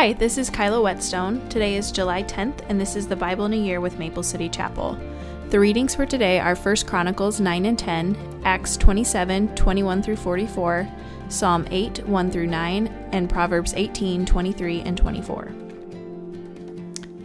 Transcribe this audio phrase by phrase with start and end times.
[0.00, 1.46] Hi, this is Kyla Whetstone.
[1.50, 4.48] Today is July 10th, and this is the Bible in a Year with Maple City
[4.48, 4.98] Chapel.
[5.50, 10.88] The readings for today are 1 Chronicles 9 and 10, Acts 27, 21 through 44,
[11.28, 15.44] Psalm 8, 1 through 9, and Proverbs 18, 23 and 24.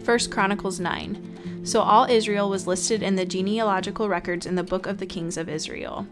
[0.04, 1.62] 1 Chronicles 9.
[1.64, 5.38] So all Israel was listed in the genealogical records in the book of the kings
[5.38, 6.06] of Israel.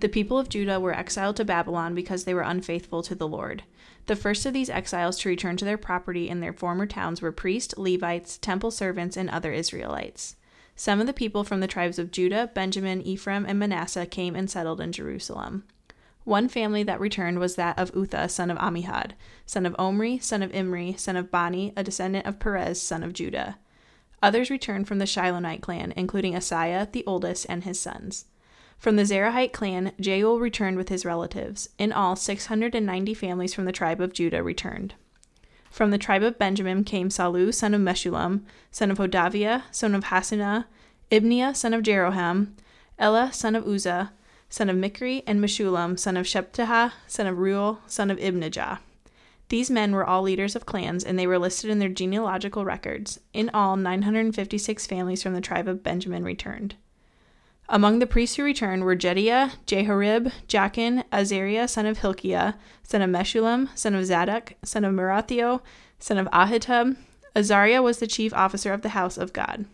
[0.00, 3.64] The people of Judah were exiled to Babylon because they were unfaithful to the Lord.
[4.06, 7.32] The first of these exiles to return to their property in their former towns were
[7.32, 10.36] priests, Levites, temple servants, and other Israelites.
[10.76, 14.48] Some of the people from the tribes of Judah, Benjamin, Ephraim, and Manasseh came and
[14.48, 15.64] settled in Jerusalem.
[16.22, 19.12] One family that returned was that of Uzzah, son of Ammihud,
[19.46, 23.12] son of Omri, son of Imri, son of Bani, a descendant of Perez, son of
[23.12, 23.58] Judah.
[24.22, 28.26] Others returned from the Shilonite clan, including Asaiah, the oldest, and his sons.
[28.78, 31.68] From the Zerahite clan, Jeuel returned with his relatives.
[31.78, 34.94] In all, 690 families from the tribe of Judah returned.
[35.68, 40.04] From the tribe of Benjamin came Sallu, son of Meshullam, son of Hodaviah, son of
[40.04, 40.66] Hassenuah,
[41.10, 42.52] Ibneiah, son of Jeroham,
[42.98, 44.12] Elah, son of Uzzah,
[44.48, 48.78] son of Micri, and Meshullam, son of Shephatiah, son of Reuel, son of Ibnijah.
[49.48, 53.18] These men were all leaders of clans, and they were listed in their genealogical records.
[53.32, 56.76] In all, 956 families from the tribe of Benjamin returned.
[57.70, 63.10] Among the priests who returned were Jedaiah, Jehoiarib, Jachin, Azariah, son of Hilkiah, son of
[63.10, 65.60] Meshullam, son of Zadok, son of Meraioth,
[65.98, 66.96] son of Ahitub.
[67.36, 69.66] Azariah was the chief officer of the house of God.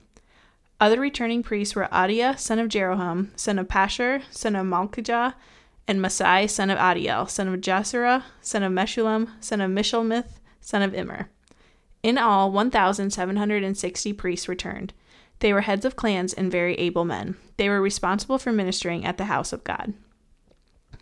[0.81, 5.34] Other returning priests were Adaiah, son of Jeroham, son of Pashhur, son of Malkijah,
[5.86, 10.83] and Maasai, son of Adiel, son of Jahzerah, son of Meshullam, son of Meshillemith, son
[10.83, 11.29] of Immer.
[12.03, 14.92] In all, 1,760 priests returned.
[15.41, 17.37] They were heads of clans and very able men.
[17.57, 19.95] They were responsible for ministering at the house of God.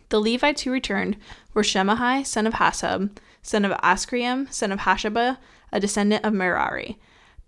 [0.09, 1.17] The Levites who returned
[1.55, 5.39] were Shemaiah, son of Hasshub, son of Asriam, son of Hashabiah,
[5.73, 6.99] a descendant of Merari,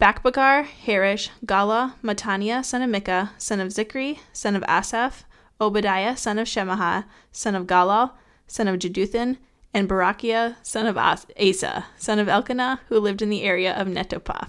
[0.01, 5.25] Bakbakkar, Heresh, Gala, Mattaniah, son of Micah, son of Zicri, son of Asaph,
[5.61, 8.13] Obadiah, son of Shemaiah, son of Galal,
[8.47, 9.37] son of Jeduthun,
[9.73, 14.48] and Berekiah, son of Asa, son of Elkanah, who lived in the area of Netophah.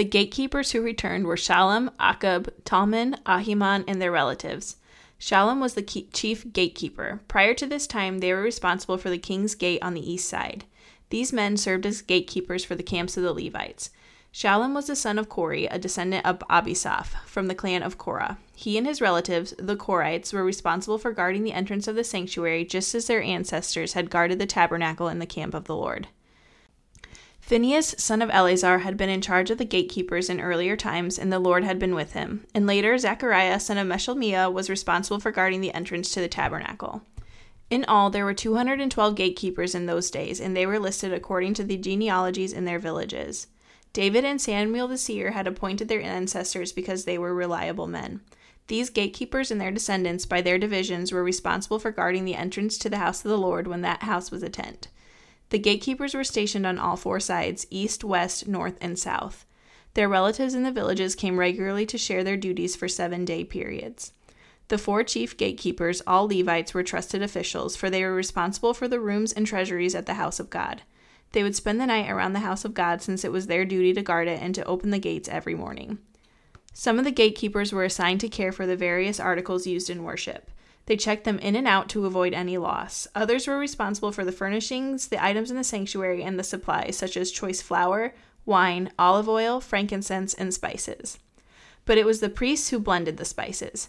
[0.00, 4.76] The gatekeepers who returned were Shallum, Akkub, Talmon, Ahiman, and their relatives.
[5.20, 7.20] Shallum was the chief gatekeeper.
[7.28, 10.64] Prior to this time, they were responsible for the king's gate on the east side.
[11.10, 13.90] These men served as gatekeepers for the camps of the Levites.
[14.32, 18.38] Shallum was the son of Kore, a descendant of Abiasaph, from the clan of Korah.
[18.56, 22.64] He and his relatives, the Korites, were responsible for guarding the entrance of the sanctuary
[22.64, 26.08] just as their ancestors had guarded the tabernacle in the camp of the Lord.
[27.50, 31.32] Phinehas, son of Eleazar, had been in charge of the gatekeepers in earlier times, and
[31.32, 32.46] the Lord had been with him.
[32.54, 37.02] And later, Zechariah, son of Meshelemiah, was responsible for guarding the entrance to the tabernacle.
[37.68, 41.64] In all, there were 212 gatekeepers in those days, and they were listed according to
[41.64, 43.48] the genealogies in their villages.
[43.92, 48.20] David and Samuel the seer had appointed their ancestors because they were reliable men.
[48.68, 52.88] These gatekeepers and their descendants, by their divisions, were responsible for guarding the entrance to
[52.88, 54.86] the house of the Lord when that house was a tent.
[55.50, 59.44] The gatekeepers were stationed on all four sides east, west, north, and south.
[59.94, 64.12] Their relatives in the villages came regularly to share their duties for seven day periods.
[64.68, 69.00] The four chief gatekeepers, all Levites, were trusted officials, for they were responsible for the
[69.00, 70.82] rooms and treasuries at the house of God.
[71.32, 73.92] They would spend the night around the house of God since it was their duty
[73.94, 75.98] to guard it and to open the gates every morning.
[76.72, 80.50] Some of the gatekeepers were assigned to care for the various articles used in worship.
[80.86, 83.06] They checked them in and out to avoid any loss.
[83.14, 87.16] Others were responsible for the furnishings, the items in the sanctuary, and the supplies, such
[87.16, 88.14] as choice flour,
[88.44, 91.18] wine, olive oil, frankincense, and spices.
[91.84, 93.88] But it was the priests who blended the spices.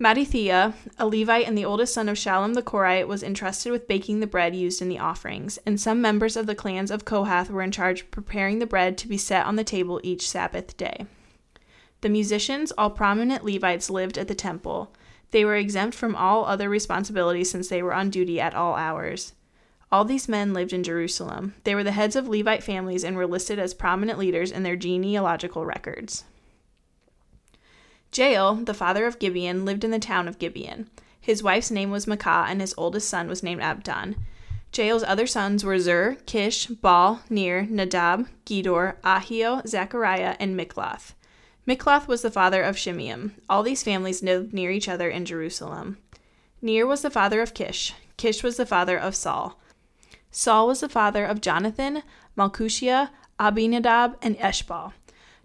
[0.00, 4.20] Mattithiah, a Levite and the oldest son of Shallum the Korite, was entrusted with baking
[4.20, 7.62] the bread used in the offerings, and some members of the clans of Kohath were
[7.62, 11.06] in charge of preparing the bread to be set on the table each Sabbath day.
[12.00, 14.92] The musicians, all prominent Levites, lived at the temple.
[15.30, 19.34] They were exempt from all other responsibilities since they were on duty at all hours.
[19.90, 21.54] All these men lived in Jerusalem.
[21.64, 24.76] They were the heads of Levite families and were listed as prominent leaders in their
[24.76, 26.24] genealogical records.
[28.12, 30.88] Jeiel, the father of Gibeon, lived in the town of Gibeon.
[31.20, 34.16] His wife's name was Maacah, and his oldest son was named Abdon.
[34.72, 41.12] Jeiel's other sons were Zur, Kish, Baal, Ner, Nadab, Gedor, Ahio, Zechariah, and Mikloth.
[41.68, 43.32] Mikloth was the father of Shimeam.
[43.46, 45.98] All these families lived near each other in Jerusalem.
[46.62, 47.92] Ner was the father of Kish.
[48.16, 49.60] Kish was the father of Saul.
[50.30, 52.02] Saul was the father of Jonathan,
[52.38, 54.94] Malkishua, Abinadab, and Esh-baal.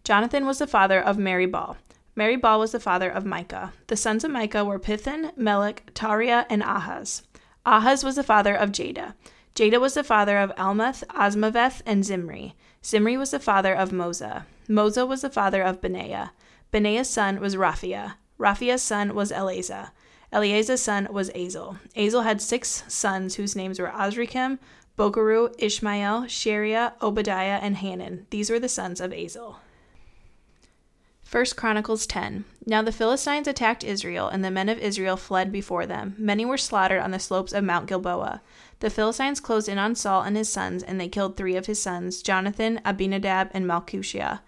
[0.05, 1.75] Jonathan was the father of Merib-baal.
[2.15, 3.73] Merib-baal was the father of Micah.
[3.87, 7.23] The sons of Micah were Pithon, Melech, Tahrea, and Ahaz.
[7.65, 9.13] Ahaz was the father of Jada.
[9.55, 12.55] Jada was the father of Alemeth, Azmaveth, and Zimri.
[12.83, 14.45] Zimri was the father of Moza.
[14.67, 16.31] Moza was the father of Benaiah.
[16.71, 18.15] Benaiah's son was Rephaiah.
[18.39, 19.91] Rephaiah's son was Eleazar.
[20.31, 21.77] Eleazar's son was Azel.
[21.95, 24.57] Azel had six sons whose names were Azrikam,
[24.97, 28.25] Bokeru, Ishmael, Sheariah, Obadiah, and Hanan.
[28.31, 29.59] These were the sons of Azel.
[31.33, 32.45] 1 Chronicles 10.
[32.67, 36.13] Now the Philistines attacked Israel, and the men of Israel fled before them.
[36.19, 38.43] Many were slaughtered on the slopes of Mount Gilboa.
[38.81, 41.81] The Philistines closed in on Saul and his sons, and they killed three of his
[41.81, 44.41] sons, Jonathan, Abinadab, and Malkishua.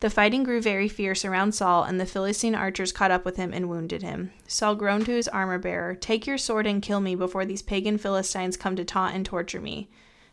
[0.00, 3.52] The fighting grew very fierce around Saul, and the Philistine archers caught up with him
[3.52, 4.32] and wounded him.
[4.48, 7.98] Saul groaned to his armor bearer, Take your sword and kill me before these pagan
[7.98, 9.90] Philistines come to taunt and torture me.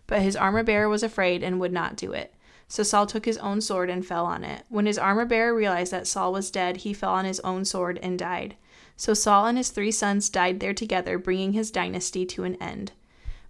[0.07, 2.33] But his armor bearer was afraid and would not do it.
[2.67, 4.65] So Saul took his own sword and fell on it.
[4.69, 7.99] When his armor bearer realized that Saul was dead, he fell on his own sword
[8.03, 8.55] and died.
[8.97, 12.91] So Saul and his three sons died there together, bringing his dynasty to an end.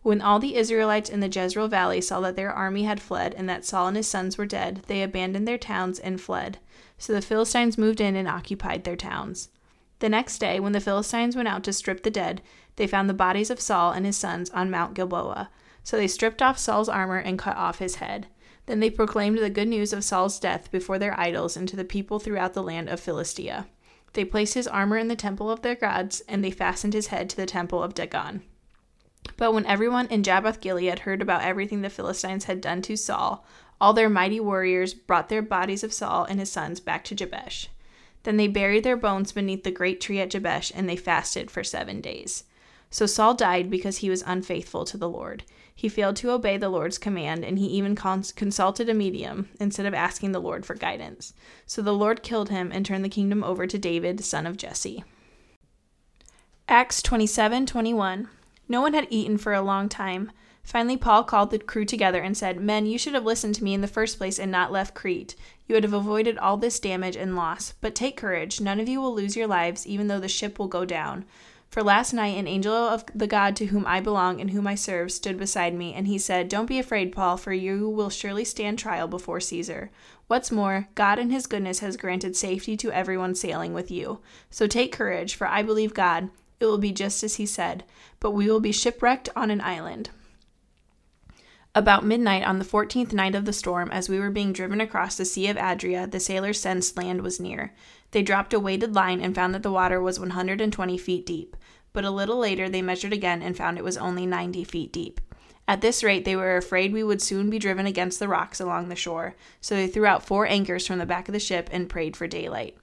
[0.03, 3.49] When all the Israelites in the Jezreel valley saw that their army had fled and
[3.49, 6.59] that Saul and his sons were dead, they abandoned their towns and fled.
[6.97, 9.49] So the Philistines moved in and occupied their towns.
[9.99, 12.41] The next day, when the Philistines went out to strip the dead,
[12.75, 15.49] they found the bodies of Saul and his sons on Mount Gilboa.
[15.87, 18.27] So they stripped off Saul's armor and cut off his head.
[18.65, 21.85] Then they proclaimed the good news of Saul's death before their idols and to the
[21.85, 23.67] people throughout the land of Philistia.
[24.11, 27.29] They placed his armor in the temple of their gods, and they fastened his head
[27.29, 28.41] to the temple of Dagon.
[29.37, 33.45] But when everyone in Jabesh Gilead heard about everything the Philistines had done to Saul,
[33.79, 37.69] all their mighty warriors brought their bodies of Saul and his sons back to Jabesh.
[38.23, 41.63] Then they buried their bones beneath the great tree at Jabesh, and they fasted for
[41.63, 42.43] seven days.
[42.89, 45.43] So Saul died because he was unfaithful to the Lord.
[45.75, 49.85] He failed to obey the Lord's command, and he even cons- consulted a medium instead
[49.85, 51.33] of asking the Lord for guidance.
[51.65, 55.03] So the Lord killed him and turned the kingdom over to David, son of Jesse.
[56.67, 58.27] Acts 27 21.
[58.67, 60.31] No one had eaten for a long time.
[60.63, 63.73] Finally, Paul called the crew together and said, Men, you should have listened to me
[63.73, 65.35] in the first place and not left Crete.
[65.65, 67.73] You would have avoided all this damage and loss.
[67.79, 68.59] But take courage.
[68.59, 71.23] None of you will lose your lives, even though the ship will go down.
[71.69, 74.75] For last night, an angel of the God to whom I belong and whom I
[74.75, 78.45] serve stood beside me, and he said, Don't be afraid, Paul, for you will surely
[78.45, 79.91] stand trial before Caesar.
[80.27, 84.19] What's more, God in his goodness has granted safety to everyone sailing with you.
[84.49, 86.29] So take courage, for I believe God
[86.59, 87.83] it will be just as he said,
[88.19, 90.09] but we will be shipwrecked on an island.
[91.77, 95.15] About midnight on the fourteenth night of the storm, as we were being driven across
[95.15, 97.71] the Sea of Adria, the sailors sensed land was near.
[98.09, 101.56] They dropped a weighted line and found that the water was 120 feet deep.
[101.94, 105.21] But a little later they measured again and found it was only 90 feet deep.
[105.68, 108.89] At this rate, they were afraid we would soon be driven against the rocks along
[108.89, 111.88] the shore, so they threw out four anchors from the back of the ship and
[111.88, 112.75] prayed for daylight.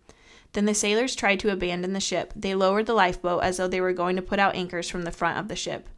[0.52, 2.32] Then the sailors tried to abandon the ship.
[2.36, 5.10] They lowered the lifeboat as though they were going to put out anchors from the
[5.10, 5.88] front of the ship.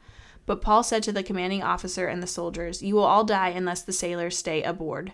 [0.46, 3.82] But Paul said to the commanding officer and the soldiers, You will all die unless
[3.82, 5.12] the sailors stay aboard.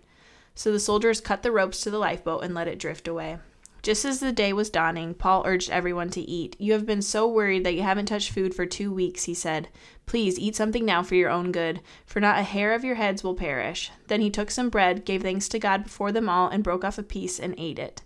[0.55, 3.39] So the soldiers cut the ropes to the lifeboat and let it drift away.
[3.83, 6.55] Just as the day was dawning, Paul urged everyone to eat.
[6.61, 9.69] You have been so worried that you haven't touched food for two weeks, he said.
[10.07, 13.25] Please eat something now for your own good, for not a hair of your heads
[13.25, 13.91] will perish.
[14.07, 16.97] Then he took some bread, gave thanks to God before them all, and broke off
[16.97, 18.03] a piece and ate it.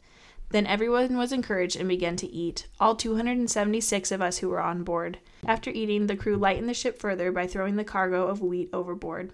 [0.51, 4.85] Then everyone was encouraged and began to eat, all 276 of us who were on
[4.85, 5.19] board.
[5.45, 9.33] After eating, the crew lightened the ship further by throwing the cargo of wheat overboard.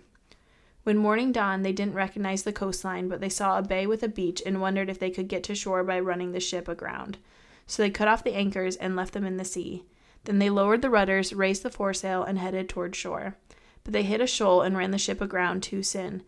[0.85, 4.09] When morning dawned, they didn't recognize the coastline, but they saw a bay with a
[4.09, 7.19] beach and wondered if they could get to shore by running the ship aground.
[7.66, 9.85] So they cut off the anchors and left them in the sea.
[10.25, 13.37] Then they lowered the rudders, raised the foresail, and headed toward shore.
[13.85, 16.23] But they hit a shoal and ran the ship aground too soon.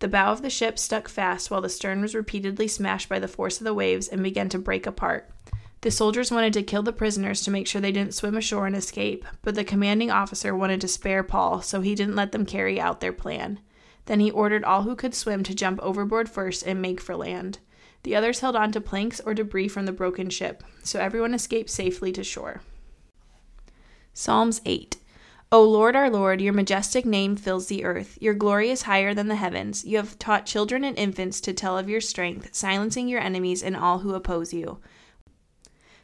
[0.00, 3.26] The bow of the ship stuck fast while the stern was repeatedly smashed by the
[3.26, 5.28] force of the waves and began to break apart.
[5.80, 8.76] The soldiers wanted to kill the prisoners to make sure they didn't swim ashore and
[8.76, 12.80] escape, but the commanding officer wanted to spare Paul, so he didn't let them carry
[12.80, 13.60] out their plan.
[14.06, 17.58] Then he ordered all who could swim to jump overboard first and make for land.
[18.04, 21.70] The others held on to planks or debris from the broken ship, so everyone escaped
[21.70, 22.62] safely to shore.
[24.14, 24.97] Psalms 8
[25.50, 28.18] O Lord our Lord, your majestic name fills the earth.
[28.20, 29.82] Your glory is higher than the heavens.
[29.82, 33.74] You have taught children and infants to tell of your strength, silencing your enemies and
[33.74, 34.78] all who oppose you.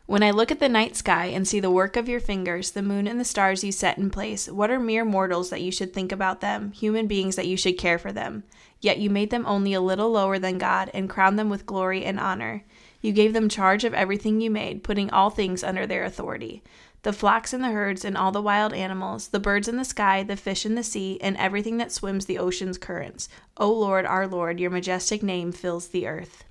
[0.07, 2.81] When I look at the night sky and see the work of your fingers, the
[2.81, 5.93] moon and the stars you set in place, what are mere mortals that you should
[5.93, 8.45] think about them, human beings that you should care for them?
[8.81, 12.03] Yet you made them only a little lower than God and crowned them with glory
[12.03, 12.65] and honor.
[13.03, 16.63] You gave them charge of everything you made, putting all things under their authority
[17.05, 20.23] the flocks and the herds and all the wild animals, the birds in the sky,
[20.23, 23.29] the fish in the sea, and everything that swims the ocean's currents.
[23.59, 26.45] O Lord, our Lord, your majestic name fills the earth.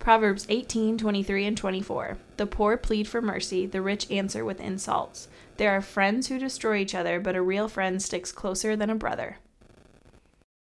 [0.00, 2.18] Proverbs 18, 23, and 24.
[2.36, 5.28] The poor plead for mercy, the rich answer with insults.
[5.56, 8.96] There are friends who destroy each other, but a real friend sticks closer than a
[8.96, 9.38] brother.